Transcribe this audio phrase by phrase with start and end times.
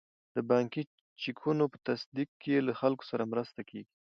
[0.35, 0.83] د بانکي
[1.21, 3.93] چکونو په تصدیق کې له خلکو سره مرسته کیږي.